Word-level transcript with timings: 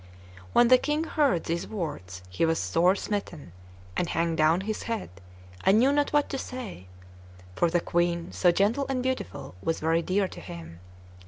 When 0.51 0.69
the 0.69 0.79
King 0.79 1.03
heard 1.03 1.43
these 1.43 1.67
words, 1.67 2.23
he 2.27 2.43
was 2.43 2.57
sore 2.57 2.95
smitten, 2.95 3.51
and 3.95 4.09
hung 4.09 4.35
down 4.35 4.61
his 4.61 4.81
head, 4.89 5.11
and 5.63 5.77
knew 5.77 5.91
not 5.93 6.11
what 6.11 6.27
to 6.29 6.39
say; 6.39 6.87
for 7.55 7.69
the 7.69 7.81
Queen, 7.81 8.31
so 8.31 8.51
gentle 8.51 8.87
and 8.89 9.03
beautiful, 9.03 9.53
was 9.61 9.79
very 9.79 10.01
dear 10.01 10.27
to 10.27 10.41
him. 10.41 10.79